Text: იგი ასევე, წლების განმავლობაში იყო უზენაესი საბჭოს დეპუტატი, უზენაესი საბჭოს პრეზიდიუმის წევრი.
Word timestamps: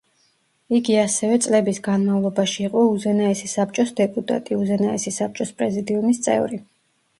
იგი 0.77 0.95
ასევე, 1.01 1.35
წლების 1.45 1.79
განმავლობაში 1.87 2.65
იყო 2.69 2.87
უზენაესი 2.95 3.51
საბჭოს 3.53 3.93
დეპუტატი, 4.01 4.59
უზენაესი 4.65 5.17
საბჭოს 5.21 5.55
პრეზიდიუმის 5.63 6.27
წევრი. 6.27 6.63